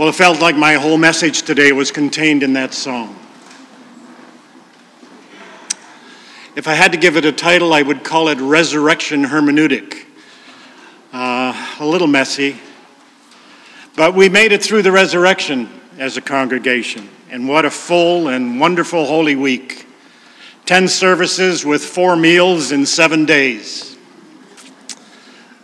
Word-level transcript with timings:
Well, 0.00 0.08
it 0.08 0.14
felt 0.14 0.40
like 0.40 0.56
my 0.56 0.76
whole 0.76 0.96
message 0.96 1.42
today 1.42 1.72
was 1.72 1.92
contained 1.92 2.42
in 2.42 2.54
that 2.54 2.72
song. 2.72 3.14
If 6.56 6.66
I 6.66 6.72
had 6.72 6.92
to 6.92 6.98
give 6.98 7.18
it 7.18 7.26
a 7.26 7.32
title, 7.32 7.74
I 7.74 7.82
would 7.82 8.02
call 8.02 8.28
it 8.28 8.38
Resurrection 8.38 9.24
Hermeneutic. 9.24 10.06
Uh, 11.12 11.76
a 11.80 11.84
little 11.84 12.06
messy, 12.06 12.56
but 13.94 14.14
we 14.14 14.30
made 14.30 14.52
it 14.52 14.62
through 14.62 14.80
the 14.80 14.90
resurrection 14.90 15.68
as 15.98 16.16
a 16.16 16.22
congregation, 16.22 17.06
and 17.28 17.46
what 17.46 17.66
a 17.66 17.70
full 17.70 18.28
and 18.28 18.58
wonderful 18.58 19.04
Holy 19.04 19.36
Week. 19.36 19.86
Ten 20.64 20.88
services 20.88 21.66
with 21.66 21.84
four 21.84 22.16
meals 22.16 22.72
in 22.72 22.86
seven 22.86 23.26
days. 23.26 23.98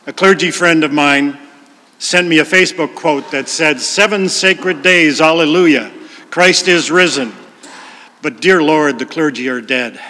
A 0.07 0.13
clergy 0.13 0.51
friend 0.51 0.85
of 0.85 0.93
mine 0.93 1.39
sent 1.99 2.29
me 2.29 2.39
a 2.39 2.45
Facebook 2.45 2.95
quote 2.95 3.31
that 3.31 3.49
said, 3.49 3.81
Seven 3.81 4.29
sacred 4.29 4.83
days, 4.83 5.21
alleluia, 5.21 5.93
Christ 6.31 6.69
is 6.69 6.91
risen. 6.91 7.33
But 8.23 8.41
dear 8.41 8.63
Lord, 8.63 8.99
the 8.99 9.07
clergy 9.07 9.49
are 9.49 9.61
dead. 9.61 10.01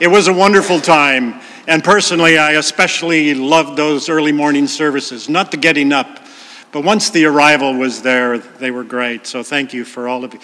it 0.00 0.08
was 0.08 0.28
a 0.28 0.32
wonderful 0.32 0.80
time, 0.80 1.40
and 1.66 1.84
personally, 1.84 2.38
I 2.38 2.52
especially 2.52 3.34
loved 3.34 3.76
those 3.76 4.08
early 4.08 4.32
morning 4.32 4.66
services, 4.66 5.28
not 5.28 5.50
the 5.50 5.56
getting 5.56 5.92
up, 5.92 6.26
but 6.72 6.84
once 6.84 7.10
the 7.10 7.26
arrival 7.26 7.74
was 7.74 8.02
there, 8.02 8.38
they 8.38 8.70
were 8.70 8.84
great. 8.84 9.26
So 9.26 9.42
thank 9.42 9.74
you 9.74 9.84
for 9.84 10.08
all 10.08 10.24
of 10.24 10.34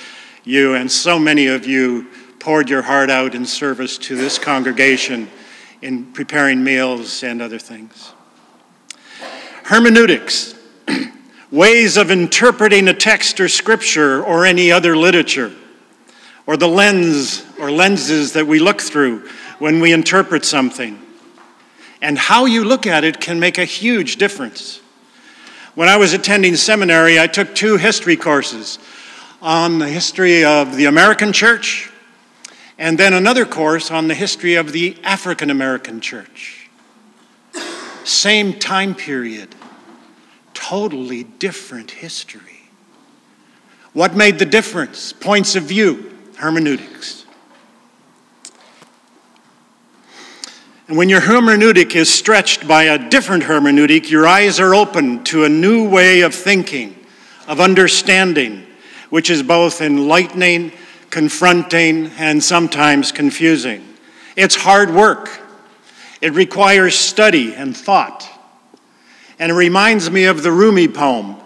you, 0.45 0.74
and 0.74 0.91
so 0.93 1.19
many 1.19 1.46
of 1.46 1.66
you 1.66 2.07
poured 2.38 2.69
your 2.69 2.83
heart 2.83 3.10
out 3.10 3.35
in 3.35 3.46
service 3.46 3.99
to 3.99 4.15
this 4.15 4.38
congregation 4.38 5.29
in 5.82 6.12
preparing 6.12 6.62
meals 6.64 7.23
and 7.23 7.41
other 7.41 7.59
things. 7.59 8.12
Hermeneutics, 9.65 10.54
ways 11.51 11.96
of 11.96 12.10
interpreting 12.10 12.88
a 12.88 12.95
text 12.95 13.40
or 13.40 13.48
scripture 13.48 14.23
or 14.23 14.45
any 14.45 14.73
other 14.73 14.96
literature, 14.96 15.52
or 16.46 16.56
the 16.56 16.68
lens 16.68 17.45
or 17.59 17.71
lenses 17.71 18.32
that 18.32 18.46
we 18.46 18.59
look 18.59 18.80
through 18.80 19.29
when 19.59 19.80
we 19.80 19.93
interpret 19.93 20.45
something. 20.45 21.01
And 22.01 22.16
how 22.16 22.46
you 22.46 22.65
look 22.65 22.87
at 22.87 23.04
it 23.04 23.21
can 23.21 23.40
make 23.40 23.59
a 23.59 23.65
huge 23.65 24.16
difference. 24.16 24.80
When 25.74 25.88
I 25.88 25.96
was 25.96 26.12
attending 26.12 26.56
seminary, 26.56 27.21
I 27.21 27.26
took 27.26 27.54
two 27.54 27.76
history 27.76 28.16
courses 28.16 28.79
on 29.40 29.79
the 29.79 29.88
history 29.88 30.45
of 30.45 30.76
the 30.76 30.87
American 30.87 31.32
church 31.32 31.87
and 32.79 32.96
then 32.96 33.12
another 33.12 33.45
course 33.45 33.90
on 33.90 34.09
the 34.09 34.15
history 34.15 34.54
of 34.54 34.73
the 34.73 34.96
African 35.02 35.51
American 35.51 36.01
church. 36.01 36.71
Same 38.04 38.54
time 38.54 38.95
period, 38.95 39.54
totally 40.54 41.24
different 41.24 41.90
history. 41.90 42.43
What 43.93 44.15
made 44.15 44.38
the 44.38 44.46
difference? 44.46 45.12
Points 45.12 45.56
of 45.56 45.65
view, 45.65 46.16
hermeneutics. 46.37 47.26
And 50.87 50.96
when 50.96 51.10
your 51.10 51.21
hermeneutic 51.21 51.95
is 51.95 52.12
stretched 52.12 52.66
by 52.66 52.84
a 52.84 53.10
different 53.10 53.43
hermeneutic, 53.43 54.09
your 54.09 54.26
eyes 54.26 54.59
are 54.59 54.74
open 54.74 55.23
to 55.24 55.45
a 55.45 55.49
new 55.49 55.87
way 55.87 56.23
of 56.23 56.34
thinking, 56.34 56.96
of 57.46 57.60
understanding, 57.60 58.65
which 59.10 59.29
is 59.29 59.43
both 59.43 59.82
enlightening 59.82 60.73
confronting, 61.10 62.06
and 62.18 62.42
sometimes 62.42 63.12
confusing. 63.12 63.84
It's 64.37 64.54
hard 64.54 64.91
work. 64.91 65.41
It 66.20 66.32
requires 66.32 66.94
study 66.94 67.54
and 67.54 67.76
thought. 67.76 68.28
And 69.38 69.53
it 69.53 69.54
reminds 69.54 70.10
me 70.10 70.25
of 70.25 70.42
the 70.42 70.53
Rumi 70.53 70.88
poem 70.88 71.37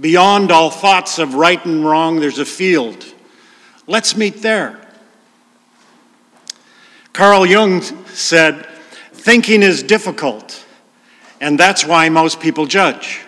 Beyond 0.00 0.50
all 0.50 0.70
thoughts 0.70 1.18
of 1.18 1.34
right 1.34 1.64
and 1.64 1.84
wrong, 1.84 2.18
there's 2.18 2.40
a 2.40 2.44
field. 2.44 3.04
Let's 3.86 4.16
meet 4.16 4.42
there. 4.42 4.80
Carl 7.12 7.46
Jung 7.46 7.80
said, 8.08 8.66
Thinking 9.12 9.62
is 9.62 9.82
difficult, 9.82 10.64
and 11.40 11.58
that's 11.58 11.86
why 11.86 12.08
most 12.08 12.40
people 12.40 12.66
judge. 12.66 13.20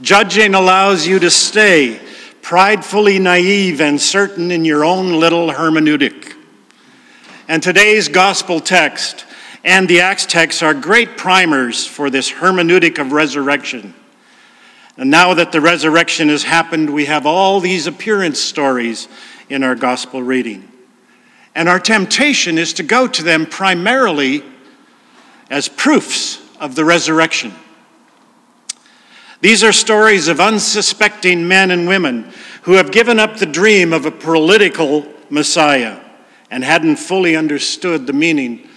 Judging 0.00 0.54
allows 0.54 1.06
you 1.06 1.18
to 1.18 1.30
stay 1.30 2.00
pridefully 2.48 3.18
naive 3.18 3.78
and 3.78 4.00
certain 4.00 4.50
in 4.50 4.64
your 4.64 4.82
own 4.82 5.20
little 5.20 5.50
hermeneutic. 5.50 6.32
And 7.46 7.62
today's 7.62 8.08
gospel 8.08 8.58
text 8.58 9.26
and 9.64 9.86
the 9.86 10.00
Acts 10.00 10.24
text 10.24 10.62
are 10.62 10.72
great 10.72 11.18
primers 11.18 11.86
for 11.86 12.08
this 12.08 12.32
hermeneutic 12.32 12.98
of 12.98 13.12
resurrection. 13.12 13.92
And 14.96 15.10
now 15.10 15.34
that 15.34 15.52
the 15.52 15.60
resurrection 15.60 16.30
has 16.30 16.42
happened, 16.42 16.88
we 16.88 17.04
have 17.04 17.26
all 17.26 17.60
these 17.60 17.86
appearance 17.86 18.40
stories 18.40 19.08
in 19.50 19.62
our 19.62 19.74
gospel 19.74 20.22
reading. 20.22 20.72
And 21.54 21.68
our 21.68 21.78
temptation 21.78 22.56
is 22.56 22.72
to 22.72 22.82
go 22.82 23.06
to 23.08 23.22
them 23.22 23.44
primarily 23.44 24.42
as 25.50 25.68
proofs 25.68 26.40
of 26.58 26.76
the 26.76 26.86
resurrection. 26.86 27.52
These 29.40 29.62
are 29.62 29.72
stories 29.72 30.26
of 30.26 30.40
unsuspecting 30.40 31.46
men 31.46 31.70
and 31.70 31.86
women 31.86 32.32
who 32.62 32.72
have 32.72 32.90
given 32.90 33.20
up 33.20 33.36
the 33.36 33.46
dream 33.46 33.92
of 33.92 34.04
a 34.04 34.10
political 34.10 35.06
Messiah 35.30 36.00
and 36.50 36.64
hadn't 36.64 36.96
fully 36.96 37.36
understood 37.36 38.06
the 38.06 38.12
meaning 38.12 38.68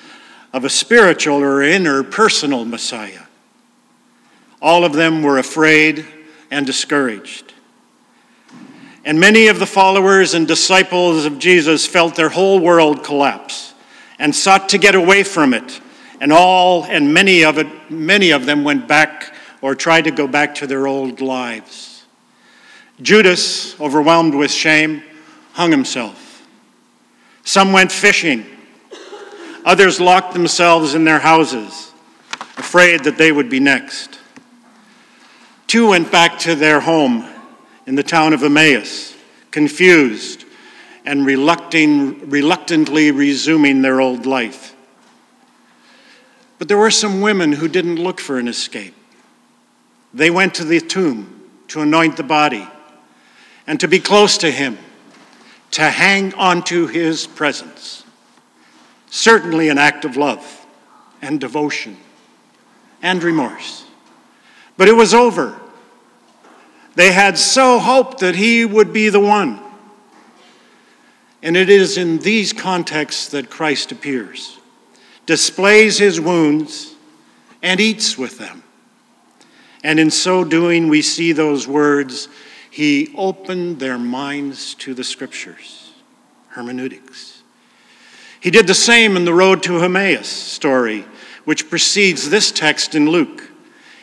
of 0.54 0.64
a 0.64 0.70
spiritual 0.70 1.38
or 1.38 1.64
inner 1.64 2.04
personal 2.04 2.66
Messiah. 2.66 3.24
All 4.62 4.86
of 4.86 4.94
them 4.94 5.24
were 5.24 5.40
afraid 5.40 6.06
and 6.52 6.66
discouraged. 6.66 7.54
And 9.04 9.20
many 9.20 9.48
of 9.48 9.58
the 9.58 9.66
followers 9.66 10.36
and 10.36 10.48
disciples 10.48 11.26
of 11.26 11.40
Jesus 11.40 11.88
felt 11.88 12.16
their 12.16 12.30
whole 12.30 12.60
world 12.60 13.04
collapse 13.04 13.74
and 14.20 14.36
sought 14.36 14.70
to 14.70 14.78
get 14.78 14.94
away 14.94 15.24
from 15.24 15.56
it. 15.56 15.82
And 16.20 16.32
all 16.32 16.84
and 16.84 17.12
many 17.12 17.44
of 17.44 17.58
it 17.58 17.90
many 17.90 18.30
of 18.30 18.46
them 18.46 18.64
went 18.64 18.88
back 18.88 19.34
or 19.62 19.76
tried 19.76 20.06
to 20.06 20.12
go 20.12 20.28
back 20.28 20.56
to 20.56 20.68
their 20.68 20.88
old 20.88 21.22
lives. 21.22 22.04
Judas, 23.02 23.80
overwhelmed 23.80 24.36
with 24.36 24.52
shame, 24.52 25.04
hung 25.54 25.72
himself. 25.72 26.48
Some 27.44 27.72
went 27.74 27.92
fishing. 27.92 28.46
Others 29.66 30.00
locked 30.00 30.34
themselves 30.34 30.96
in 30.96 31.04
their 31.06 31.20
houses, 31.20 31.92
afraid 32.58 33.04
that 33.04 33.18
they 33.18 33.32
would 33.32 33.50
be 33.50 33.60
next. 33.60 34.20
Two 35.68 35.90
went 35.90 36.12
back 36.12 36.40
to 36.40 36.56
their 36.56 36.80
home 36.80 37.28
in 37.86 37.96
the 37.96 38.04
town 38.04 38.34
of 38.34 38.44
Emmaus, 38.44 39.16
confused 39.52 40.46
and 41.06 41.26
reluctantly 41.26 43.12
resuming 43.12 43.82
their 43.82 44.02
old 44.02 44.26
life. 44.26 44.76
But 46.60 46.68
there 46.68 46.78
were 46.78 46.92
some 46.92 47.22
women 47.22 47.54
who 47.54 47.68
didn't 47.68 47.96
look 47.96 48.20
for 48.20 48.38
an 48.38 48.48
escape. 48.48 48.94
They 50.14 50.30
went 50.30 50.56
to 50.56 50.64
the 50.64 50.80
tomb 50.80 51.50
to 51.70 51.82
anoint 51.82 52.18
the 52.18 52.24
body 52.24 52.68
and 53.66 53.80
to 53.80 53.88
be 53.88 54.00
close 54.00 54.38
to 54.40 54.52
him, 54.52 54.78
to 55.72 55.84
hang 55.84 56.34
onto 56.34 56.88
his 56.88 57.28
presence. 57.28 58.04
Certainly 59.10 59.70
an 59.70 59.78
act 59.78 60.04
of 60.04 60.18
love 60.18 60.66
and 61.22 61.40
devotion 61.40 61.98
and 63.02 63.24
remorse. 63.24 63.86
But 64.78 64.88
it 64.88 64.94
was 64.94 65.14
over. 65.14 65.60
They 66.96 67.12
had 67.12 67.38
so 67.38 67.80
hoped 67.80 68.20
that 68.20 68.36
he 68.36 68.66
would 68.66 68.92
be 68.92 69.10
the 69.10 69.20
one. 69.20 69.62
And 71.44 71.56
it 71.56 71.70
is 71.70 71.98
in 71.98 72.20
these 72.20 72.54
contexts 72.54 73.30
that 73.30 73.50
Christ 73.50 73.92
appears, 73.92 74.60
displays 75.26 75.98
his 75.98 76.20
wounds, 76.20 76.96
and 77.64 77.80
eats 77.80 78.18
with 78.18 78.38
them. 78.38 78.64
And 79.84 80.00
in 80.00 80.12
so 80.12 80.44
doing, 80.44 80.88
we 80.88 81.02
see 81.02 81.32
those 81.32 81.68
words 81.68 82.28
He 82.70 83.14
opened 83.18 83.80
their 83.80 83.98
minds 83.98 84.76
to 84.76 84.94
the 84.94 85.04
scriptures, 85.04 85.92
hermeneutics. 86.50 87.44
He 88.40 88.50
did 88.50 88.66
the 88.66 88.74
same 88.74 89.16
in 89.16 89.26
the 89.26 89.34
road 89.34 89.62
to 89.64 89.80
Emmaus 89.80 90.28
story, 90.28 91.06
which 91.46 91.70
precedes 91.70 92.30
this 92.30 92.52
text 92.52 92.96
in 92.96 93.10
Luke. 93.10 93.50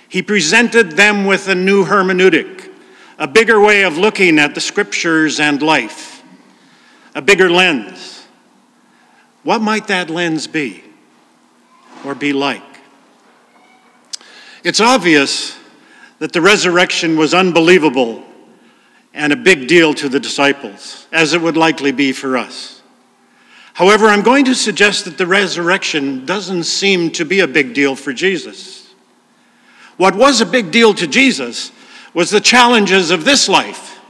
He 0.09 0.23
presented 0.23 0.93
them 0.93 1.25
with 1.25 1.49
a 1.49 1.55
new 1.55 1.85
hermeneutic, 1.85 2.71
a 3.19 3.27
bigger 3.27 3.61
way 3.61 3.83
of 3.83 3.99
looking 3.99 4.39
at 4.39 4.55
the 4.55 4.61
scriptures 4.61 5.41
and 5.41 5.61
life, 5.61 6.23
a 7.15 7.21
bigger 7.21 7.51
lens. 7.51 8.27
What 9.43 9.61
might 9.61 9.89
that 9.89 10.09
lens 10.09 10.47
be 10.47 10.85
or 12.05 12.15
be 12.15 12.33
like? 12.33 12.63
It's 14.63 14.81
obvious 14.81 15.58
that 16.19 16.33
the 16.33 16.41
resurrection 16.41 17.17
was 17.17 17.35
unbelievable 17.35 18.25
and 19.15 19.33
a 19.33 19.37
big 19.37 19.69
deal 19.69 19.95
to 19.95 20.09
the 20.09 20.21
disciples, 20.21 21.07
as 21.13 21.33
it 21.33 21.41
would 21.41 21.57
likely 21.57 21.93
be 21.93 22.13
for 22.13 22.37
us. 22.37 22.83
However, 23.75 24.07
I'm 24.07 24.23
going 24.23 24.45
to 24.47 24.55
suggest 24.55 25.05
that 25.05 25.19
the 25.19 25.27
resurrection 25.27 26.27
doesn't 26.27 26.65
seem 26.65 27.11
to 27.13 27.25
be 27.25 27.41
a 27.41 27.47
big 27.47 27.75
deal 27.75 27.95
for 27.95 28.13
Jesus. 28.13 28.93
What 29.97 30.17
was 30.17 30.41
a 30.41 30.47
big 30.47 30.71
deal 30.71 30.95
to 30.95 31.07
Jesus 31.07 31.71
was 32.13 32.31
the 32.31 32.41
challenges 32.41 33.11
of 33.11 33.25
this 33.25 33.49
life 33.49 34.01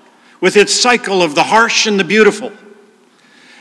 with 0.41 0.57
its 0.57 0.73
cycle 0.73 1.23
of 1.23 1.35
the 1.35 1.43
harsh 1.43 1.87
and 1.87 2.01
the 2.01 2.05
beautiful. 2.05 2.53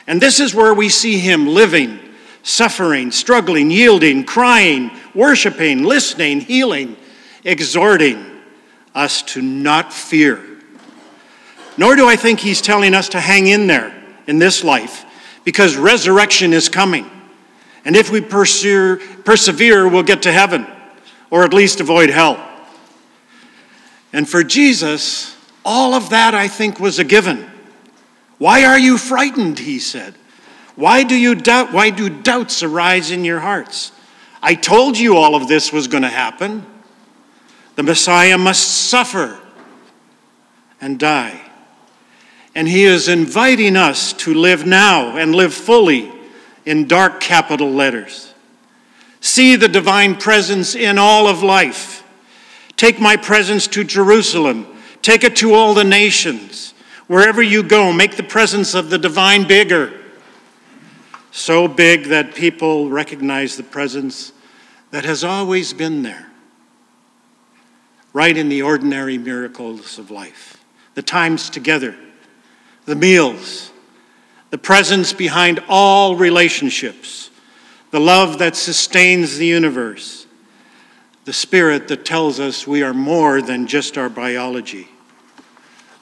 And 0.05 0.21
this 0.21 0.39
is 0.39 0.55
where 0.55 0.73
we 0.73 0.87
see 0.87 1.17
him 1.17 1.47
living, 1.47 1.99
suffering, 2.43 3.11
struggling, 3.11 3.69
yielding, 3.69 4.23
crying, 4.23 4.91
worshiping, 5.13 5.83
listening, 5.83 6.39
healing, 6.39 6.95
exhorting 7.43 8.26
us 8.97 9.21
to 9.21 9.41
not 9.41 9.93
fear. 9.93 10.43
Nor 11.77 11.95
do 11.95 12.07
I 12.07 12.15
think 12.15 12.39
he's 12.39 12.61
telling 12.61 12.93
us 12.93 13.09
to 13.09 13.19
hang 13.19 13.47
in 13.47 13.67
there 13.67 13.93
in 14.25 14.39
this 14.39 14.63
life 14.63 15.05
because 15.43 15.77
resurrection 15.77 16.51
is 16.51 16.67
coming. 16.67 17.09
And 17.85 17.95
if 17.95 18.09
we 18.09 18.19
persevere, 18.19 18.97
persevere, 19.23 19.87
we'll 19.87 20.03
get 20.03 20.23
to 20.23 20.31
heaven 20.31 20.67
or 21.29 21.43
at 21.43 21.53
least 21.53 21.79
avoid 21.79 22.09
hell. 22.09 22.43
And 24.11 24.27
for 24.27 24.43
Jesus, 24.43 25.37
all 25.63 25.93
of 25.93 26.09
that 26.09 26.33
I 26.33 26.47
think 26.47 26.79
was 26.79 26.97
a 26.97 27.03
given. 27.03 27.49
Why 28.39 28.65
are 28.65 28.79
you 28.79 28.97
frightened? 28.97 29.59
He 29.59 29.79
said. 29.79 30.15
Why 30.75 31.03
do 31.03 31.15
you 31.15 31.35
doubt? 31.35 31.73
Why 31.73 31.89
do 31.89 32.09
doubts 32.09 32.63
arise 32.63 33.11
in 33.11 33.25
your 33.25 33.39
hearts? 33.39 33.91
I 34.41 34.55
told 34.55 34.97
you 34.97 35.17
all 35.17 35.35
of 35.35 35.47
this 35.47 35.73
was 35.73 35.87
going 35.87 36.03
to 36.03 36.09
happen. 36.09 36.65
The 37.77 37.83
Messiah 37.83 38.39
must 38.39 38.89
suffer 38.89 39.39
and 40.81 40.97
die. 40.99 41.39
And 42.55 42.67
he 42.67 42.85
is 42.85 43.07
inviting 43.07 43.77
us 43.77 44.13
to 44.13 44.33
live 44.33 44.65
now 44.65 45.15
and 45.15 45.35
live 45.35 45.53
fully 45.53 46.11
in 46.65 46.87
dark 46.87 47.21
capital 47.21 47.69
letters. 47.69 48.33
See 49.21 49.55
the 49.55 49.67
divine 49.67 50.15
presence 50.15 50.73
in 50.73 50.97
all 50.97 51.27
of 51.27 51.43
life. 51.43 52.03
Take 52.77 52.99
my 52.99 53.15
presence 53.15 53.67
to 53.67 53.83
Jerusalem. 53.83 54.65
Take 55.03 55.23
it 55.23 55.35
to 55.37 55.53
all 55.53 55.75
the 55.75 55.83
nations. 55.83 56.73
Wherever 57.05 57.43
you 57.43 57.61
go, 57.61 57.93
make 57.93 58.17
the 58.17 58.23
presence 58.23 58.73
of 58.73 58.89
the 58.89 58.97
divine 58.97 59.47
bigger. 59.47 59.93
So 61.31 61.67
big 61.67 62.05
that 62.05 62.33
people 62.33 62.89
recognize 62.89 63.55
the 63.55 63.63
presence 63.63 64.33
that 64.89 65.05
has 65.05 65.23
always 65.23 65.73
been 65.73 66.01
there, 66.01 66.26
right 68.17 68.35
in 68.35 68.49
the 68.49 68.63
ordinary 68.63 69.15
miracles 69.15 69.99
of 69.99 70.09
life, 70.09 70.65
the 70.95 71.03
times 71.03 71.51
together, 71.51 71.95
the 72.85 72.95
meals, 72.95 73.71
the 74.49 74.57
presence 74.57 75.13
behind 75.13 75.63
all 75.69 76.15
relationships, 76.15 77.29
the 77.91 77.99
love 77.99 78.39
that 78.39 78.55
sustains 78.55 79.37
the 79.37 79.45
universe, 79.45 80.25
the 81.25 81.31
spirit 81.31 81.87
that 81.89 82.05
tells 82.05 82.39
us 82.39 82.65
we 82.65 82.81
are 82.81 82.91
more 82.91 83.39
than 83.39 83.67
just 83.67 83.99
our 83.99 84.09
biology, 84.09 84.87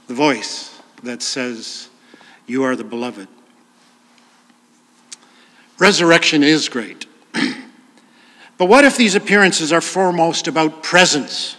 the 0.07 0.13
voice 0.13 0.81
that 1.03 1.21
says, 1.21 1.89
You 2.47 2.63
are 2.63 2.77
the 2.77 2.85
beloved. 2.85 3.27
Resurrection 5.79 6.43
is 6.43 6.69
great. 6.69 7.07
but 8.57 8.67
what 8.67 8.85
if 8.85 8.95
these 8.95 9.15
appearances 9.15 9.73
are 9.73 9.81
foremost 9.81 10.47
about 10.47 10.81
presence? 10.81 11.57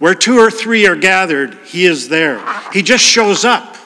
Where 0.00 0.14
two 0.14 0.38
or 0.38 0.50
three 0.50 0.86
are 0.86 0.96
gathered, 0.96 1.52
he 1.66 1.84
is 1.84 2.08
there. 2.08 2.42
He 2.72 2.80
just 2.80 3.04
shows 3.04 3.44
up 3.44 3.76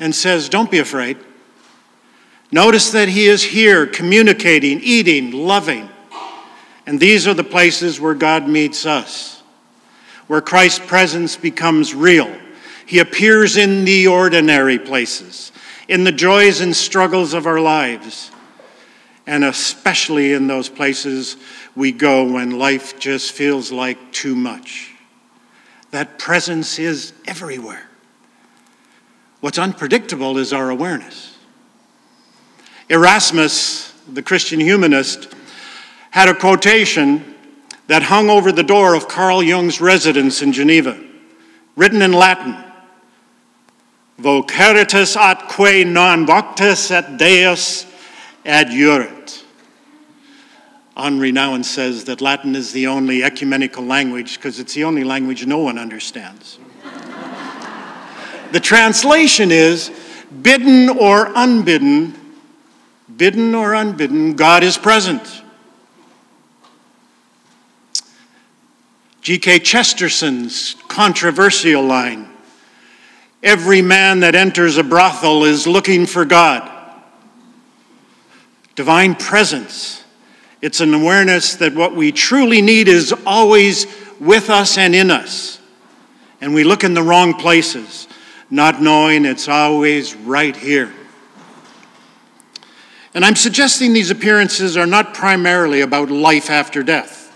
and 0.00 0.12
says, 0.12 0.48
Don't 0.48 0.68
be 0.68 0.80
afraid. 0.80 1.16
Notice 2.50 2.90
that 2.90 3.08
he 3.08 3.26
is 3.26 3.44
here 3.44 3.86
communicating, 3.86 4.80
eating, 4.82 5.30
loving. 5.30 5.88
And 6.86 6.98
these 6.98 7.28
are 7.28 7.34
the 7.34 7.44
places 7.44 8.00
where 8.00 8.14
God 8.14 8.48
meets 8.48 8.84
us, 8.84 9.44
where 10.26 10.40
Christ's 10.40 10.84
presence 10.84 11.36
becomes 11.36 11.94
real. 11.94 12.36
He 12.84 12.98
appears 12.98 13.56
in 13.56 13.84
the 13.84 14.08
ordinary 14.08 14.80
places, 14.80 15.52
in 15.86 16.02
the 16.02 16.10
joys 16.10 16.60
and 16.60 16.74
struggles 16.74 17.32
of 17.32 17.46
our 17.46 17.60
lives, 17.60 18.32
and 19.24 19.44
especially 19.44 20.32
in 20.32 20.48
those 20.48 20.68
places 20.68 21.36
we 21.76 21.92
go 21.92 22.24
when 22.32 22.58
life 22.58 22.98
just 22.98 23.30
feels 23.30 23.70
like 23.70 24.10
too 24.10 24.34
much. 24.34 24.95
That 25.96 26.18
presence 26.18 26.78
is 26.78 27.14
everywhere. 27.26 27.88
What's 29.40 29.56
unpredictable 29.56 30.36
is 30.36 30.52
our 30.52 30.68
awareness. 30.68 31.38
Erasmus, 32.90 33.94
the 34.06 34.22
Christian 34.22 34.60
humanist, 34.60 35.34
had 36.10 36.28
a 36.28 36.34
quotation 36.34 37.34
that 37.86 38.02
hung 38.02 38.28
over 38.28 38.52
the 38.52 38.62
door 38.62 38.92
of 38.92 39.08
Carl 39.08 39.42
Jung's 39.42 39.80
residence 39.80 40.42
in 40.42 40.52
Geneva, 40.52 41.02
written 41.76 42.02
in 42.02 42.12
Latin 42.12 42.62
Vocaritas 44.20 45.16
atque 45.16 45.86
non 45.86 46.26
voctus 46.26 46.90
et 46.90 47.16
Deus 47.16 47.86
adjurat. 48.44 49.45
Henri 50.96 51.30
Nouwen 51.30 51.64
says 51.64 52.04
that 52.04 52.20
Latin 52.20 52.54
is 52.54 52.72
the 52.72 52.86
only 52.86 53.22
ecumenical 53.22 53.84
language 53.84 54.36
because 54.36 54.58
it's 54.58 54.74
the 54.74 54.84
only 54.84 55.04
language 55.04 55.46
no 55.46 55.58
one 55.58 55.78
understands. 55.78 56.58
the 58.52 58.60
translation 58.60 59.50
is 59.50 59.90
bidden 60.42 60.88
or 60.88 61.30
unbidden, 61.34 62.14
bidden 63.16 63.54
or 63.54 63.74
unbidden, 63.74 64.34
God 64.36 64.62
is 64.62 64.78
present. 64.78 65.42
G.K. 69.20 69.58
Chesterton's 69.58 70.76
controversial 70.88 71.82
line 71.82 72.36
Every 73.42 73.80
man 73.80 74.20
that 74.20 74.34
enters 74.34 74.76
a 74.76 74.82
brothel 74.82 75.44
is 75.44 75.66
looking 75.68 76.06
for 76.06 76.24
God. 76.24 76.68
Divine 78.74 79.14
presence. 79.14 80.02
It's 80.66 80.80
an 80.80 80.94
awareness 80.94 81.54
that 81.58 81.76
what 81.76 81.94
we 81.94 82.10
truly 82.10 82.60
need 82.60 82.88
is 82.88 83.14
always 83.24 83.86
with 84.18 84.50
us 84.50 84.76
and 84.76 84.96
in 84.96 85.12
us. 85.12 85.60
And 86.40 86.54
we 86.54 86.64
look 86.64 86.82
in 86.82 86.92
the 86.92 87.04
wrong 87.04 87.34
places, 87.34 88.08
not 88.50 88.82
knowing 88.82 89.26
it's 89.26 89.46
always 89.46 90.16
right 90.16 90.56
here. 90.56 90.92
And 93.14 93.24
I'm 93.24 93.36
suggesting 93.36 93.92
these 93.92 94.10
appearances 94.10 94.76
are 94.76 94.88
not 94.88 95.14
primarily 95.14 95.82
about 95.82 96.10
life 96.10 96.50
after 96.50 96.82
death. 96.82 97.32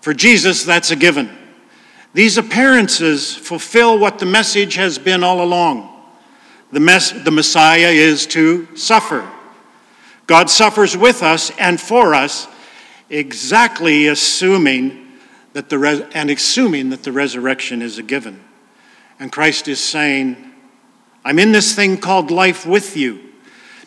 For 0.00 0.14
Jesus, 0.14 0.64
that's 0.64 0.90
a 0.90 0.96
given. 0.96 1.36
These 2.14 2.38
appearances 2.38 3.36
fulfill 3.36 3.98
what 3.98 4.18
the 4.18 4.24
message 4.24 4.76
has 4.76 4.98
been 4.98 5.22
all 5.22 5.42
along. 5.42 6.02
The, 6.72 6.80
mess, 6.80 7.12
the 7.12 7.30
Messiah 7.30 7.90
is 7.90 8.26
to 8.28 8.74
suffer. 8.74 9.30
God 10.26 10.48
suffers 10.48 10.96
with 10.96 11.22
us 11.22 11.50
and 11.58 11.78
for 11.78 12.14
us, 12.14 12.48
exactly 13.10 14.06
assuming 14.06 15.04
that 15.52 15.68
the 15.68 15.78
res- 15.78 16.02
and 16.14 16.30
assuming 16.30 16.90
that 16.90 17.02
the 17.02 17.12
resurrection 17.12 17.82
is 17.82 17.98
a 17.98 18.02
given. 18.02 18.42
And 19.18 19.30
Christ 19.30 19.68
is 19.68 19.80
saying, 19.80 20.52
I'm 21.24 21.38
in 21.38 21.52
this 21.52 21.74
thing 21.74 21.98
called 21.98 22.30
life 22.30 22.66
with 22.66 22.96
you. 22.96 23.20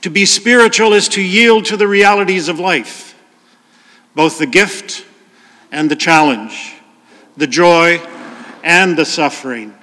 To 0.01 0.09
be 0.09 0.25
spiritual 0.25 0.93
is 0.93 1.09
to 1.09 1.21
yield 1.21 1.65
to 1.65 1.77
the 1.77 1.87
realities 1.87 2.47
of 2.47 2.59
life, 2.59 3.15
both 4.15 4.39
the 4.39 4.45
gift 4.45 5.05
and 5.71 5.91
the 5.91 5.95
challenge, 5.95 6.75
the 7.35 7.47
joy 7.47 7.99
and 8.63 8.97
the 8.97 9.05
suffering. 9.05 9.73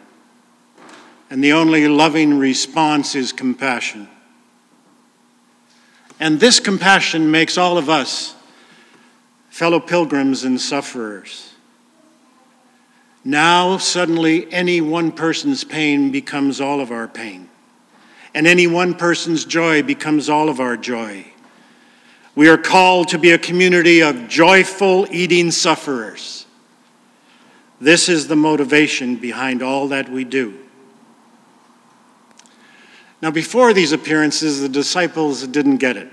And 1.31 1.43
the 1.43 1.53
only 1.53 1.89
loving 1.89 2.39
response 2.39 3.15
is 3.15 3.33
compassion. 3.33 4.09
And 6.21 6.39
this 6.39 6.61
compassion 6.61 7.31
makes 7.31 7.59
all 7.59 7.77
of 7.77 7.91
us 7.91 8.34
fellow 9.55 9.79
pilgrims 9.79 10.43
and 10.43 10.61
sufferers. 10.61 11.53
Now, 13.25 13.79
suddenly, 13.79 14.53
any 14.53 14.81
one 14.81 15.13
person's 15.13 15.63
pain 15.63 16.11
becomes 16.11 16.61
all 16.61 16.81
of 16.81 16.91
our 16.91 17.07
pain, 17.07 17.49
and 18.35 18.49
any 18.49 18.67
one 18.67 18.95
person's 18.95 19.45
joy 19.45 19.85
becomes 19.85 20.29
all 20.29 20.49
of 20.49 20.59
our 20.59 20.77
joy. 20.77 21.25
We 22.35 22.49
are 22.49 22.59
called 22.59 23.07
to 23.11 23.19
be 23.19 23.31
a 23.31 23.39
community 23.39 24.03
of 24.03 24.27
joyful 24.27 25.07
eating 25.13 25.53
sufferers. 25.53 26.47
This 27.81 28.09
is 28.09 28.27
the 28.27 28.35
motivation 28.35 29.15
behind 29.15 29.63
all 29.63 29.87
that 29.87 30.09
we 30.09 30.25
do. 30.25 30.59
Now, 33.23 33.31
before 33.31 33.73
these 33.73 33.93
appearances, 33.93 34.61
the 34.61 34.69
disciples 34.69 35.47
didn't 35.47 35.77
get 35.77 35.97
it. 35.97 36.11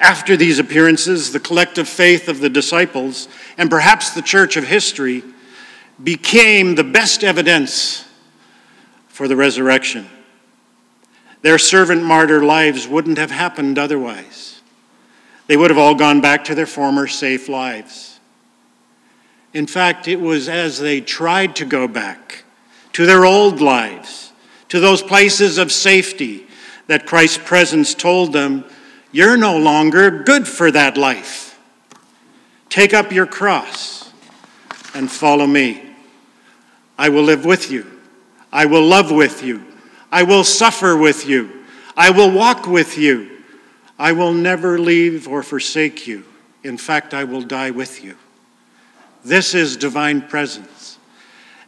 After 0.00 0.34
these 0.34 0.58
appearances, 0.58 1.30
the 1.30 1.38
collective 1.38 1.86
faith 1.86 2.28
of 2.28 2.40
the 2.40 2.48
disciples, 2.48 3.28
and 3.58 3.68
perhaps 3.68 4.10
the 4.10 4.22
church 4.22 4.56
of 4.56 4.64
history, 4.64 5.22
became 6.02 6.74
the 6.74 6.84
best 6.84 7.22
evidence 7.22 8.06
for 9.08 9.28
the 9.28 9.36
resurrection. 9.36 10.08
Their 11.42 11.58
servant 11.58 12.02
martyr 12.02 12.42
lives 12.42 12.88
wouldn't 12.88 13.18
have 13.18 13.30
happened 13.30 13.78
otherwise. 13.78 14.62
They 15.46 15.56
would 15.56 15.70
have 15.70 15.78
all 15.78 15.94
gone 15.94 16.22
back 16.22 16.44
to 16.44 16.54
their 16.54 16.66
former 16.66 17.06
safe 17.06 17.48
lives. 17.48 18.20
In 19.52 19.66
fact, 19.66 20.08
it 20.08 20.20
was 20.20 20.48
as 20.48 20.78
they 20.78 21.00
tried 21.00 21.56
to 21.56 21.66
go 21.66 21.86
back 21.86 22.44
to 22.94 23.04
their 23.04 23.26
old 23.26 23.60
lives, 23.60 24.32
to 24.68 24.80
those 24.80 25.02
places 25.02 25.58
of 25.58 25.70
safety, 25.70 26.46
that 26.86 27.06
Christ's 27.06 27.38
presence 27.38 27.94
told 27.94 28.32
them, 28.32 28.64
You're 29.12 29.36
no 29.36 29.58
longer 29.58 30.22
good 30.22 30.46
for 30.46 30.70
that 30.70 30.96
life. 30.96 31.58
Take 32.68 32.94
up 32.94 33.10
your 33.10 33.26
cross 33.26 34.12
and 34.94 35.10
follow 35.10 35.46
me. 35.46 35.82
I 36.96 37.08
will 37.08 37.22
live 37.22 37.44
with 37.44 37.70
you. 37.70 37.86
I 38.52 38.66
will 38.66 38.84
love 38.84 39.10
with 39.10 39.42
you. 39.42 39.64
I 40.12 40.22
will 40.22 40.44
suffer 40.44 40.96
with 40.96 41.26
you. 41.26 41.64
I 41.96 42.10
will 42.10 42.30
walk 42.30 42.66
with 42.66 42.98
you. 42.98 43.38
I 43.98 44.12
will 44.12 44.32
never 44.32 44.78
leave 44.78 45.28
or 45.28 45.42
forsake 45.42 46.06
you. 46.06 46.24
In 46.62 46.76
fact, 46.76 47.14
I 47.14 47.24
will 47.24 47.42
die 47.42 47.70
with 47.70 48.04
you. 48.04 48.16
This 49.24 49.54
is 49.54 49.76
divine 49.76 50.22
presence. 50.22 50.98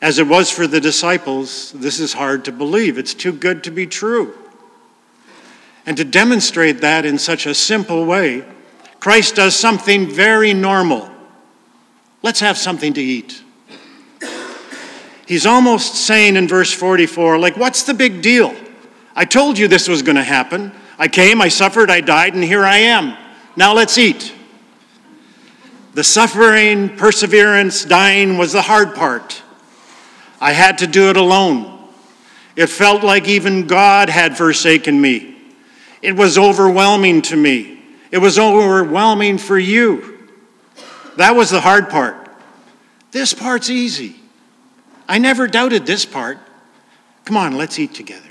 As 0.01 0.19
it 0.19 0.27
was 0.27 0.51
for 0.51 0.67
the 0.67 0.81
disciples, 0.81 1.73
this 1.73 2.01
is 2.01 2.13
hard 2.13 2.45
to 2.47 2.53
believe. 2.53 2.99
It's 2.99 3.15
too 3.15 3.33
good 3.33 3.63
to 3.65 3.71
be 3.71 3.87
true. 3.87 4.35
And 5.85 5.97
to 5.97 6.05
demonstrate 6.05 6.81
that 6.81 7.05
in 7.05 7.19
such 7.19 7.47
a 7.47 7.55
simple 7.55 8.05
way, 8.05 8.45
Christ 9.01 9.35
does 9.35 9.57
something 9.57 10.09
very 10.09 10.55
normal. 10.55 11.11
Let's 12.23 12.41
have 12.41 12.57
something 12.57 12.93
to 12.95 13.03
eat. 13.03 13.43
He's 15.27 15.47
almost 15.47 15.95
saying 15.95 16.37
in 16.37 16.47
verse 16.47 16.73
44, 16.73 17.39
like, 17.39 17.57
what's 17.57 17.83
the 17.83 17.95
big 17.95 18.23
deal? 18.23 18.55
I 19.17 19.25
told 19.25 19.59
you 19.59 19.67
this 19.67 19.89
was 19.89 20.03
going 20.03 20.17
to 20.17 20.23
happen. 20.23 20.73
I 20.99 21.09
came, 21.09 21.41
I 21.41 21.49
suffered, 21.49 21.91
I 21.91 22.01
died, 22.01 22.35
and 22.35 22.45
here 22.45 22.65
I 22.65 22.79
am. 22.79 23.17
Now 23.57 23.75
let's 23.75 23.99
eat. 23.99 24.33
The 25.95 26.05
suffering, 26.05 26.97
perseverance, 26.97 27.85
dying 27.85 28.39
was 28.39 28.53
the 28.53 28.63
hard 28.63 28.95
part. 28.95 29.43
I 30.41 30.53
had 30.53 30.79
to 30.79 30.87
do 30.87 31.11
it 31.11 31.17
alone. 31.17 31.89
It 32.57 32.69
felt 32.69 33.03
like 33.03 33.29
even 33.29 33.67
God 33.67 34.09
had 34.09 34.37
forsaken 34.37 35.01
me. 35.01 35.32
It 36.03 36.17
was 36.17 36.37
overwhelming 36.37 37.23
to 37.23 37.37
me. 37.37 37.81
It 38.11 38.19
was 38.19 38.39
overwhelming 38.39 39.39
for 39.39 39.59
you. 39.59 40.29
That 41.17 41.37
was 41.37 41.51
the 41.51 41.61
hard 41.61 41.89
part. 41.89 42.29
This 43.13 43.33
part's 43.33 43.71
easy. 43.71 44.17
I 45.09 45.19
never 45.19 45.47
doubted 45.47 45.87
this 45.87 46.05
part. 46.05 46.39
Come 47.25 47.37
on, 47.37 47.57
let's 47.57 47.79
eat 47.79 47.95
together. 47.95 48.29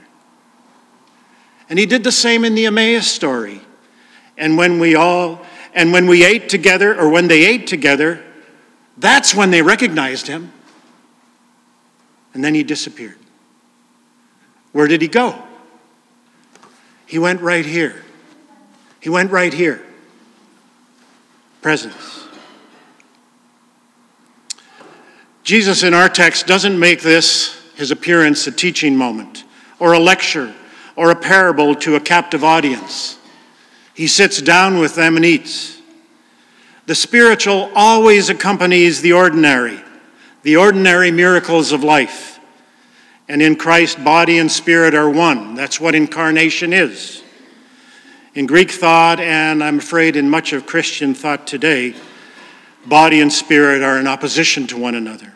And 1.69 1.79
he 1.79 1.85
did 1.85 2.03
the 2.03 2.11
same 2.11 2.43
in 2.43 2.55
the 2.55 2.65
Emmaus 2.65 3.07
story. 3.07 3.61
And 4.37 4.57
when 4.57 4.79
we 4.79 4.95
all 4.95 5.45
and 5.73 5.93
when 5.93 6.07
we 6.07 6.25
ate 6.25 6.49
together 6.49 6.99
or 6.99 7.07
when 7.07 7.27
they 7.29 7.45
ate 7.45 7.67
together, 7.67 8.21
that's 8.97 9.33
when 9.33 9.51
they 9.51 9.61
recognized 9.61 10.27
him. 10.27 10.51
And 12.33 12.43
then 12.43 12.53
he 12.53 12.63
disappeared. 12.63 13.17
Where 14.73 14.87
did 14.87 15.01
he 15.01 15.07
go? 15.07 15.41
He 17.11 17.19
went 17.19 17.41
right 17.41 17.65
here. 17.65 18.05
He 19.01 19.09
went 19.09 19.31
right 19.31 19.51
here. 19.51 19.85
Presence. 21.61 22.25
Jesus 25.43 25.83
in 25.83 25.93
our 25.93 26.07
text 26.07 26.47
doesn't 26.47 26.79
make 26.79 27.01
this, 27.01 27.61
his 27.75 27.91
appearance, 27.91 28.47
a 28.47 28.51
teaching 28.53 28.95
moment 28.95 29.43
or 29.77 29.91
a 29.91 29.99
lecture 29.99 30.55
or 30.95 31.11
a 31.11 31.15
parable 31.17 31.75
to 31.75 31.97
a 31.97 31.99
captive 31.99 32.45
audience. 32.45 33.19
He 33.93 34.07
sits 34.07 34.41
down 34.41 34.77
with 34.77 34.95
them 34.95 35.17
and 35.17 35.25
eats. 35.25 35.81
The 36.85 36.95
spiritual 36.95 37.73
always 37.75 38.29
accompanies 38.29 39.01
the 39.01 39.11
ordinary, 39.11 39.81
the 40.43 40.55
ordinary 40.55 41.11
miracles 41.11 41.73
of 41.73 41.83
life. 41.83 42.39
And 43.31 43.41
in 43.41 43.55
Christ, 43.55 44.03
body 44.03 44.39
and 44.39 44.51
spirit 44.51 44.93
are 44.93 45.09
one. 45.09 45.55
That's 45.55 45.79
what 45.79 45.95
incarnation 45.95 46.73
is. 46.73 47.23
In 48.35 48.45
Greek 48.45 48.69
thought, 48.69 49.21
and 49.21 49.63
I'm 49.63 49.77
afraid 49.77 50.17
in 50.17 50.29
much 50.29 50.51
of 50.51 50.65
Christian 50.65 51.13
thought 51.13 51.47
today, 51.47 51.95
body 52.85 53.21
and 53.21 53.31
spirit 53.31 53.83
are 53.83 53.97
in 53.97 54.05
opposition 54.05 54.67
to 54.67 54.77
one 54.77 54.95
another. 54.95 55.33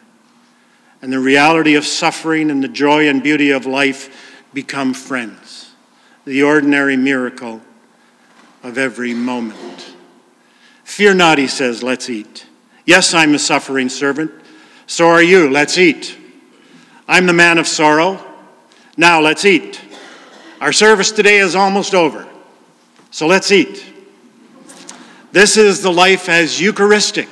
And 1.01 1.13
the 1.13 1.21
reality 1.21 1.75
of 1.75 1.85
suffering 1.85 2.51
and 2.51 2.61
the 2.61 2.67
joy 2.67 3.07
and 3.07 3.23
beauty 3.23 3.51
of 3.51 3.65
life 3.65 4.43
become 4.53 4.93
friends. 4.93 5.71
The 6.25 6.43
ordinary 6.43 6.97
miracle 6.97 7.61
of 8.61 8.77
every 8.77 9.13
moment. 9.13 9.95
Fear 10.83 11.13
not, 11.13 11.37
he 11.37 11.47
says, 11.47 11.81
let's 11.81 12.09
eat. 12.09 12.45
Yes, 12.85 13.13
I'm 13.13 13.33
a 13.35 13.39
suffering 13.39 13.87
servant. 13.87 14.31
So 14.85 15.07
are 15.07 15.23
you. 15.23 15.49
Let's 15.49 15.77
eat. 15.77 16.17
I'm 17.07 17.27
the 17.27 17.33
man 17.33 17.57
of 17.57 17.67
sorrow. 17.67 18.23
Now 18.97 19.21
let's 19.21 19.45
eat. 19.45 19.81
Our 20.59 20.71
service 20.71 21.11
today 21.11 21.37
is 21.37 21.55
almost 21.55 21.93
over, 21.93 22.27
so 23.11 23.27
let's 23.27 23.51
eat. 23.51 23.85
This 25.31 25.57
is 25.57 25.81
the 25.81 25.91
life 25.91 26.29
as 26.29 26.61
Eucharistic. 26.61 27.27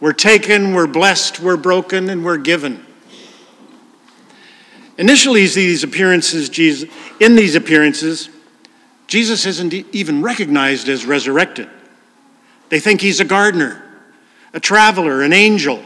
We're 0.00 0.12
taken, 0.12 0.74
we're 0.74 0.86
blessed, 0.86 1.40
we're 1.40 1.56
broken, 1.56 2.10
and 2.10 2.24
we're 2.24 2.38
given. 2.38 2.84
Initially, 4.98 5.46
these 5.46 5.84
appearances, 5.84 6.48
Jesus, 6.48 6.90
in 7.20 7.36
these 7.36 7.54
appearances, 7.54 8.28
Jesus 9.06 9.46
isn't 9.46 9.72
even 9.72 10.22
recognized 10.22 10.88
as 10.88 11.06
resurrected. 11.06 11.70
They 12.68 12.80
think 12.80 13.00
he's 13.00 13.20
a 13.20 13.24
gardener, 13.24 13.82
a 14.52 14.60
traveler, 14.60 15.22
an 15.22 15.32
angel 15.32 15.82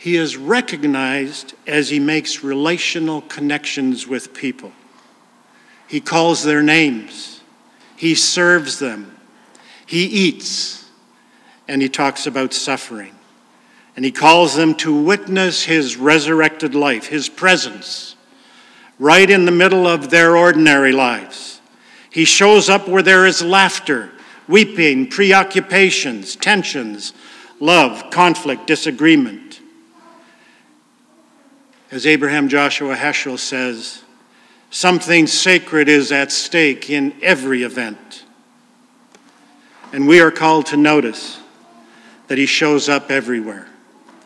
he 0.00 0.16
is 0.16 0.38
recognized 0.38 1.52
as 1.66 1.90
he 1.90 2.00
makes 2.00 2.42
relational 2.42 3.20
connections 3.20 4.06
with 4.06 4.32
people. 4.32 4.72
He 5.86 6.00
calls 6.00 6.42
their 6.42 6.62
names, 6.62 7.42
he 7.96 8.14
serves 8.14 8.78
them, 8.78 9.14
he 9.84 10.04
eats, 10.04 10.88
and 11.68 11.82
he 11.82 11.88
talks 11.90 12.26
about 12.26 12.54
suffering. 12.54 13.14
And 13.94 14.02
he 14.02 14.10
calls 14.10 14.54
them 14.54 14.74
to 14.76 15.02
witness 15.02 15.64
his 15.64 15.98
resurrected 15.98 16.74
life, 16.74 17.08
his 17.08 17.28
presence, 17.28 18.16
right 18.98 19.28
in 19.28 19.44
the 19.44 19.52
middle 19.52 19.86
of 19.86 20.08
their 20.08 20.34
ordinary 20.34 20.92
lives. 20.92 21.60
He 22.08 22.24
shows 22.24 22.70
up 22.70 22.88
where 22.88 23.02
there 23.02 23.26
is 23.26 23.42
laughter, 23.42 24.12
weeping, 24.48 25.08
preoccupations, 25.08 26.36
tensions, 26.36 27.12
love, 27.58 28.10
conflict, 28.10 28.66
disagreement. 28.66 29.49
As 31.90 32.06
Abraham 32.06 32.48
Joshua 32.48 32.94
Heschel 32.94 33.36
says, 33.36 34.04
something 34.70 35.26
sacred 35.26 35.88
is 35.88 36.12
at 36.12 36.30
stake 36.30 36.88
in 36.88 37.12
every 37.20 37.64
event. 37.64 38.24
And 39.92 40.06
we 40.06 40.20
are 40.20 40.30
called 40.30 40.66
to 40.66 40.76
notice 40.76 41.40
that 42.28 42.38
he 42.38 42.46
shows 42.46 42.88
up 42.88 43.10
everywhere 43.10 43.66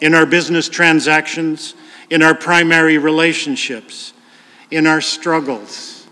in 0.02 0.12
our 0.14 0.26
business 0.26 0.68
transactions, 0.68 1.74
in 2.10 2.22
our 2.22 2.34
primary 2.34 2.98
relationships, 2.98 4.12
in 4.70 4.86
our 4.86 5.00
struggles, 5.00 6.06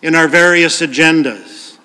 in 0.00 0.14
our 0.14 0.26
various 0.26 0.80
agendas, 0.80 1.76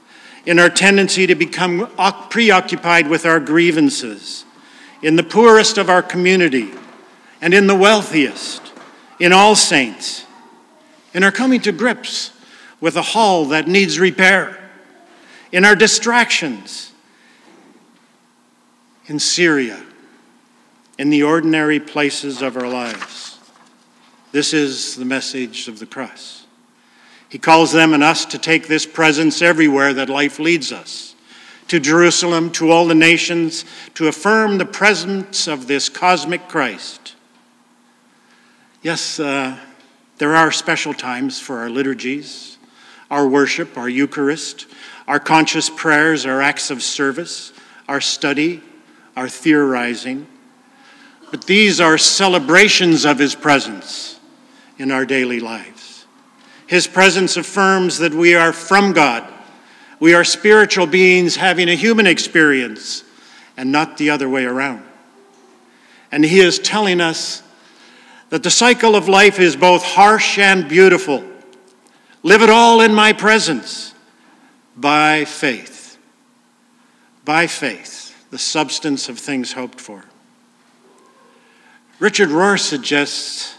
in 0.45 0.59
our 0.59 0.69
tendency 0.69 1.27
to 1.27 1.35
become 1.35 1.91
preoccupied 2.29 3.09
with 3.09 3.25
our 3.25 3.41
grievances, 3.41 4.45
in 5.01 5.17
the 5.17 5.23
poorest 5.23 5.77
of 5.77 5.89
our 5.89 6.01
community, 6.01 6.71
and 7.41 7.53
in 7.53 7.67
the 7.67 7.75
wealthiest 7.75 8.62
in 9.23 9.31
all 9.31 9.55
saints 9.55 10.25
and 11.13 11.23
are 11.23 11.31
coming 11.31 11.61
to 11.61 11.71
grips 11.71 12.31
with 12.81 12.97
a 12.97 13.01
hull 13.01 13.45
that 13.45 13.69
needs 13.69 13.97
repair, 13.97 14.59
in 15.53 15.63
our 15.63 15.77
distractions, 15.77 16.91
in 19.05 19.17
Syria, 19.17 19.81
in 20.99 21.09
the 21.09 21.23
ordinary 21.23 21.79
places 21.79 22.41
of 22.41 22.57
our 22.57 22.67
lives. 22.67 23.39
This 24.33 24.53
is 24.53 24.97
the 24.97 25.05
message 25.05 25.69
of 25.69 25.79
the 25.79 25.85
cross. 25.85 26.45
He 27.29 27.37
calls 27.37 27.71
them 27.71 27.93
and 27.93 28.03
us 28.03 28.25
to 28.25 28.37
take 28.37 28.67
this 28.67 28.85
presence 28.85 29.41
everywhere 29.41 29.93
that 29.93 30.09
life 30.09 30.37
leads 30.37 30.73
us 30.73 31.15
to 31.69 31.79
Jerusalem, 31.79 32.51
to 32.51 32.71
all 32.71 32.87
the 32.87 32.93
nations, 32.93 33.63
to 33.93 34.09
affirm 34.09 34.57
the 34.57 34.65
presence 34.65 35.47
of 35.47 35.67
this 35.67 35.87
cosmic 35.87 36.49
Christ 36.49 37.15
Yes, 38.83 39.17
uh, 39.17 39.57
there 40.17 40.35
are 40.35 40.51
special 40.51 40.93
times 40.93 41.39
for 41.39 41.59
our 41.59 41.69
liturgies, 41.69 42.57
our 43.09 43.25
worship, 43.25 43.77
our 43.77 43.87
Eucharist, 43.87 44.67
our 45.07 45.21
conscious 45.21 45.69
prayers, 45.69 46.25
our 46.25 46.41
acts 46.41 46.69
of 46.69 46.83
service, 46.83 47.53
our 47.87 48.01
study, 48.01 48.61
our 49.15 49.29
theorizing. 49.29 50.27
But 51.31 51.45
these 51.45 51.79
are 51.79 51.97
celebrations 51.97 53.05
of 53.05 53.19
His 53.19 53.35
presence 53.35 54.19
in 54.77 54.91
our 54.91 55.05
daily 55.05 55.39
lives. 55.39 56.05
His 56.67 56.85
presence 56.85 57.37
affirms 57.37 57.99
that 57.99 58.13
we 58.13 58.35
are 58.35 58.51
from 58.51 58.91
God. 58.91 59.23
We 60.01 60.13
are 60.13 60.25
spiritual 60.25 60.87
beings 60.87 61.37
having 61.37 61.69
a 61.69 61.75
human 61.75 62.05
experience 62.05 63.05
and 63.55 63.71
not 63.71 63.95
the 63.95 64.09
other 64.09 64.27
way 64.27 64.43
around. 64.43 64.83
And 66.11 66.25
he 66.25 66.41
is 66.41 66.59
telling 66.59 66.99
us 66.99 67.43
that 68.33 68.41
the 68.41 68.49
cycle 68.49 68.95
of 68.95 69.07
life 69.07 69.39
is 69.39 69.55
both 69.55 69.83
harsh 69.83 70.39
and 70.39 70.67
beautiful. 70.67 71.23
Live 72.23 72.41
it 72.41 72.49
all 72.49 72.81
in 72.81 72.91
my 72.91 73.13
presence 73.13 73.93
by 74.75 75.23
faith. 75.23 75.99
By 77.25 77.45
faith, 77.45 78.27
the 78.31 78.39
substance 78.39 79.07
of 79.07 79.19
things 79.19 79.53
hoped 79.53 79.79
for. 79.79 80.05
Richard 81.99 82.29
Rohr 82.29 82.59
suggests 82.59 83.55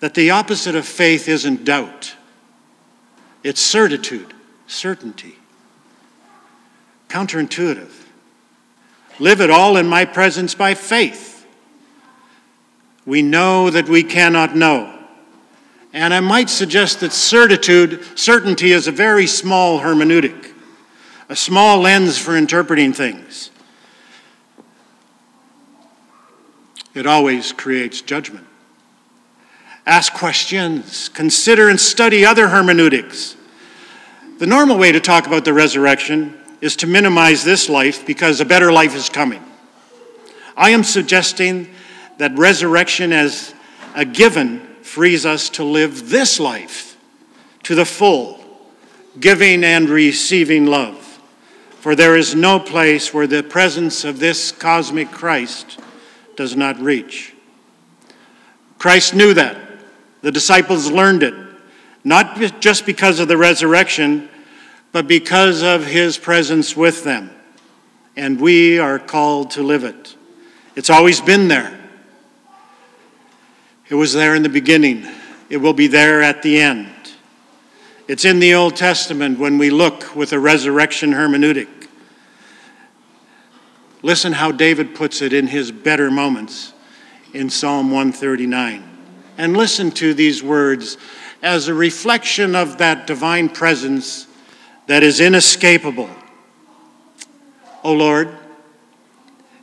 that 0.00 0.14
the 0.14 0.30
opposite 0.30 0.74
of 0.74 0.86
faith 0.86 1.28
isn't 1.28 1.66
doubt, 1.66 2.16
it's 3.44 3.60
certitude, 3.60 4.32
certainty. 4.66 5.36
Counterintuitive. 7.10 7.92
Live 9.18 9.42
it 9.42 9.50
all 9.50 9.76
in 9.76 9.86
my 9.86 10.06
presence 10.06 10.54
by 10.54 10.72
faith. 10.72 11.37
We 13.08 13.22
know 13.22 13.70
that 13.70 13.88
we 13.88 14.02
cannot 14.02 14.54
know. 14.54 14.94
And 15.94 16.12
I 16.12 16.20
might 16.20 16.50
suggest 16.50 17.00
that 17.00 17.14
certitude, 17.14 18.04
certainty, 18.18 18.72
is 18.72 18.86
a 18.86 18.92
very 18.92 19.26
small 19.26 19.80
hermeneutic, 19.80 20.52
a 21.30 21.34
small 21.34 21.80
lens 21.80 22.18
for 22.18 22.36
interpreting 22.36 22.92
things. 22.92 23.50
It 26.92 27.06
always 27.06 27.50
creates 27.50 28.02
judgment. 28.02 28.46
Ask 29.86 30.12
questions, 30.12 31.08
consider 31.08 31.70
and 31.70 31.80
study 31.80 32.26
other 32.26 32.48
hermeneutics. 32.48 33.36
The 34.38 34.46
normal 34.46 34.76
way 34.76 34.92
to 34.92 35.00
talk 35.00 35.26
about 35.26 35.46
the 35.46 35.54
resurrection 35.54 36.38
is 36.60 36.76
to 36.76 36.86
minimize 36.86 37.42
this 37.42 37.70
life 37.70 38.04
because 38.04 38.42
a 38.42 38.44
better 38.44 38.70
life 38.70 38.94
is 38.94 39.08
coming. 39.08 39.42
I 40.58 40.70
am 40.70 40.84
suggesting 40.84 41.74
that 42.18 42.36
resurrection 42.36 43.12
as 43.12 43.54
a 43.94 44.04
given 44.04 44.60
frees 44.82 45.24
us 45.24 45.48
to 45.50 45.64
live 45.64 46.10
this 46.10 46.38
life 46.38 46.96
to 47.62 47.74
the 47.74 47.84
full, 47.84 48.44
giving 49.18 49.64
and 49.64 49.88
receiving 49.88 50.66
love. 50.66 51.20
For 51.80 51.94
there 51.94 52.16
is 52.16 52.34
no 52.34 52.58
place 52.58 53.14
where 53.14 53.26
the 53.26 53.42
presence 53.42 54.04
of 54.04 54.18
this 54.18 54.52
cosmic 54.52 55.10
Christ 55.10 55.80
does 56.36 56.56
not 56.56 56.78
reach. 56.80 57.34
Christ 58.78 59.14
knew 59.14 59.34
that. 59.34 59.56
The 60.22 60.32
disciples 60.32 60.90
learned 60.90 61.22
it, 61.22 61.34
not 62.02 62.36
just 62.60 62.84
because 62.84 63.20
of 63.20 63.28
the 63.28 63.36
resurrection, 63.36 64.28
but 64.90 65.06
because 65.06 65.62
of 65.62 65.86
his 65.86 66.18
presence 66.18 66.76
with 66.76 67.04
them. 67.04 67.30
And 68.16 68.40
we 68.40 68.78
are 68.80 68.98
called 68.98 69.52
to 69.52 69.62
live 69.62 69.84
it. 69.84 70.16
It's 70.74 70.90
always 70.90 71.20
been 71.20 71.46
there. 71.46 71.77
It 73.88 73.94
was 73.94 74.12
there 74.12 74.34
in 74.34 74.42
the 74.42 74.48
beginning, 74.48 75.06
it 75.48 75.56
will 75.58 75.72
be 75.72 75.86
there 75.86 76.22
at 76.22 76.42
the 76.42 76.60
end. 76.60 76.94
It's 78.06 78.24
in 78.24 78.38
the 78.38 78.54
Old 78.54 78.76
Testament 78.76 79.38
when 79.38 79.58
we 79.58 79.70
look 79.70 80.14
with 80.14 80.32
a 80.32 80.38
resurrection 80.38 81.12
hermeneutic. 81.12 81.68
Listen 84.02 84.32
how 84.32 84.52
David 84.52 84.94
puts 84.94 85.20
it 85.20 85.32
in 85.32 85.46
his 85.46 85.72
better 85.72 86.10
moments 86.10 86.72
in 87.34 87.50
Psalm 87.50 87.90
139. 87.90 88.84
And 89.36 89.56
listen 89.56 89.90
to 89.92 90.14
these 90.14 90.42
words 90.42 90.96
as 91.42 91.68
a 91.68 91.74
reflection 91.74 92.54
of 92.54 92.78
that 92.78 93.06
divine 93.06 93.48
presence 93.48 94.26
that 94.86 95.02
is 95.02 95.20
inescapable. 95.20 96.10
O 97.84 97.92
Lord, 97.92 98.36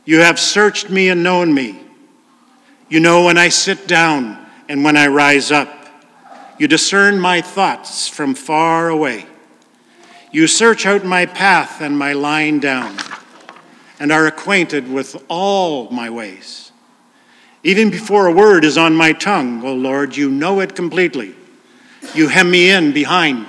you 0.04 0.20
have 0.20 0.38
searched 0.38 0.88
me 0.88 1.08
and 1.08 1.22
known 1.22 1.52
me. 1.52 1.85
You 2.88 3.00
know 3.00 3.24
when 3.24 3.36
I 3.36 3.48
sit 3.48 3.88
down 3.88 4.46
and 4.68 4.84
when 4.84 4.96
I 4.96 5.08
rise 5.08 5.50
up. 5.50 5.72
You 6.58 6.68
discern 6.68 7.20
my 7.20 7.40
thoughts 7.40 8.08
from 8.08 8.34
far 8.34 8.88
away. 8.88 9.26
You 10.30 10.46
search 10.46 10.86
out 10.86 11.04
my 11.04 11.26
path 11.26 11.80
and 11.80 11.98
my 11.98 12.12
lying 12.12 12.60
down, 12.60 12.96
and 13.98 14.12
are 14.12 14.26
acquainted 14.26 14.90
with 14.90 15.22
all 15.28 15.90
my 15.90 16.10
ways. 16.10 16.72
Even 17.62 17.90
before 17.90 18.26
a 18.26 18.32
word 18.32 18.64
is 18.64 18.78
on 18.78 18.94
my 18.94 19.12
tongue, 19.12 19.64
O 19.64 19.74
Lord, 19.74 20.16
you 20.16 20.30
know 20.30 20.60
it 20.60 20.76
completely. 20.76 21.34
You 22.14 22.28
hem 22.28 22.50
me 22.50 22.70
in 22.70 22.92
behind 22.92 23.46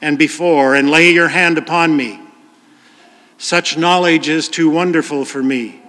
and 0.00 0.18
before, 0.18 0.74
and 0.74 0.90
lay 0.90 1.12
your 1.12 1.28
hand 1.28 1.58
upon 1.58 1.96
me. 1.96 2.20
Such 3.38 3.76
knowledge 3.76 4.28
is 4.28 4.48
too 4.48 4.70
wonderful 4.70 5.24
for 5.24 5.42
me. 5.42 5.82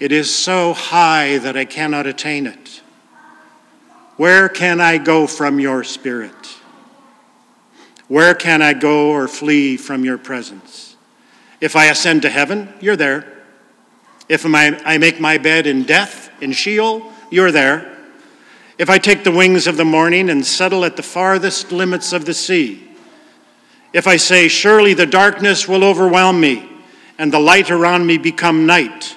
It 0.00 0.12
is 0.12 0.34
so 0.34 0.72
high 0.72 1.38
that 1.38 1.56
I 1.56 1.66
cannot 1.66 2.06
attain 2.06 2.46
it. 2.46 2.80
Where 4.16 4.48
can 4.48 4.80
I 4.80 4.98
go 4.98 5.26
from 5.26 5.60
your 5.60 5.84
spirit? 5.84 6.58
Where 8.08 8.34
can 8.34 8.60
I 8.60 8.72
go 8.72 9.10
or 9.10 9.28
flee 9.28 9.76
from 9.76 10.04
your 10.04 10.18
presence? 10.18 10.96
If 11.60 11.76
I 11.76 11.86
ascend 11.86 12.22
to 12.22 12.30
heaven, 12.30 12.72
you're 12.80 12.96
there. 12.96 13.24
If 14.28 14.44
I 14.46 14.98
make 14.98 15.20
my 15.20 15.38
bed 15.38 15.66
in 15.66 15.84
death, 15.84 16.30
in 16.40 16.52
Sheol, 16.52 17.12
you're 17.30 17.52
there. 17.52 17.96
If 18.78 18.88
I 18.88 18.98
take 18.98 19.24
the 19.24 19.30
wings 19.30 19.66
of 19.66 19.76
the 19.76 19.84
morning 19.84 20.30
and 20.30 20.44
settle 20.44 20.84
at 20.84 20.96
the 20.96 21.02
farthest 21.02 21.70
limits 21.72 22.12
of 22.14 22.24
the 22.24 22.32
sea, 22.32 22.88
if 23.92 24.06
I 24.06 24.16
say, 24.16 24.48
Surely 24.48 24.94
the 24.94 25.06
darkness 25.06 25.68
will 25.68 25.84
overwhelm 25.84 26.40
me, 26.40 26.68
and 27.18 27.32
the 27.32 27.38
light 27.38 27.70
around 27.70 28.06
me 28.06 28.18
become 28.18 28.66
night, 28.66 29.16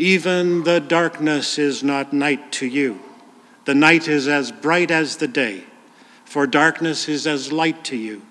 even 0.00 0.64
the 0.64 0.80
darkness 0.80 1.58
is 1.58 1.82
not 1.82 2.10
night 2.10 2.50
to 2.52 2.66
you. 2.66 2.98
The 3.66 3.74
night 3.74 4.08
is 4.08 4.28
as 4.28 4.50
bright 4.50 4.90
as 4.90 5.16
the 5.16 5.28
day, 5.28 5.64
for 6.24 6.46
darkness 6.46 7.06
is 7.06 7.26
as 7.26 7.52
light 7.52 7.84
to 7.84 7.96
you. 7.96 8.22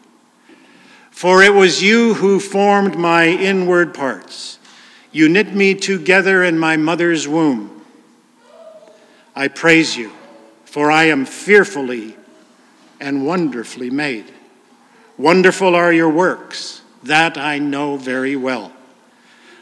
For 1.11 1.43
it 1.43 1.53
was 1.53 1.83
you 1.83 2.15
who 2.15 2.39
formed 2.39 2.97
my 2.97 3.27
inward 3.27 3.93
parts. 3.93 4.57
You 5.11 5.29
knit 5.29 5.53
me 5.53 5.75
together 5.75 6.43
in 6.43 6.57
my 6.57 6.75
mother's 6.75 7.27
womb. 7.27 7.85
I 9.35 9.47
praise 9.47 9.95
you, 9.95 10.11
for 10.65 10.89
I 10.89 11.05
am 11.05 11.23
fearfully 11.23 12.17
and 12.99 13.27
wonderfully 13.27 13.91
made. 13.91 14.25
Wonderful 15.17 15.75
are 15.75 15.93
your 15.93 16.09
works, 16.09 16.81
that 17.03 17.37
I 17.37 17.59
know 17.59 17.95
very 17.95 18.35
well. 18.35 18.71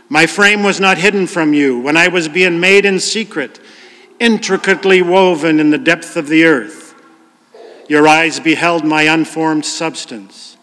My 0.10 0.26
frame 0.26 0.64
was 0.64 0.80
not 0.80 0.98
hidden 0.98 1.28
from 1.28 1.54
you 1.54 1.80
when 1.80 1.98
I 1.98 2.08
was 2.08 2.28
being 2.28 2.60
made 2.60 2.86
in 2.86 3.00
secret, 3.00 3.60
intricately 4.20 5.02
woven 5.02 5.60
in 5.60 5.70
the 5.70 5.78
depth 5.78 6.16
of 6.16 6.28
the 6.28 6.46
earth. 6.46 6.96
Your 7.88 8.08
eyes 8.08 8.40
beheld 8.40 8.84
my 8.84 9.04
unformed 9.04 9.66
substance. 9.66 10.58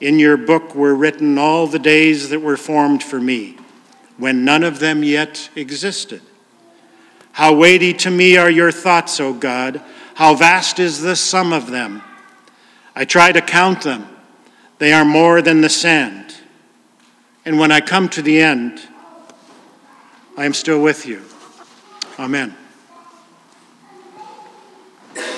In 0.00 0.18
your 0.18 0.36
book 0.36 0.74
were 0.74 0.94
written 0.94 1.38
all 1.38 1.66
the 1.66 1.78
days 1.78 2.28
that 2.30 2.40
were 2.40 2.56
formed 2.56 3.02
for 3.02 3.20
me, 3.20 3.56
when 4.18 4.44
none 4.44 4.62
of 4.62 4.78
them 4.78 5.02
yet 5.02 5.48
existed. 5.54 6.20
How 7.32 7.54
weighty 7.54 7.92
to 7.94 8.10
me 8.10 8.36
are 8.36 8.50
your 8.50 8.72
thoughts, 8.72 9.20
O 9.20 9.32
God! 9.32 9.82
How 10.14 10.34
vast 10.34 10.78
is 10.78 11.00
the 11.00 11.16
sum 11.16 11.52
of 11.52 11.70
them! 11.70 12.02
I 12.94 13.04
try 13.04 13.32
to 13.32 13.40
count 13.40 13.82
them 13.82 14.08
they 14.78 14.92
are 14.92 15.04
more 15.04 15.40
than 15.40 15.60
the 15.60 15.68
sand. 15.68 16.25
And 17.46 17.60
when 17.60 17.70
I 17.70 17.80
come 17.80 18.08
to 18.10 18.22
the 18.22 18.40
end, 18.40 18.80
I 20.36 20.44
am 20.44 20.52
still 20.52 20.82
with 20.82 21.06
you. 21.06 21.22
Amen. 22.18 22.56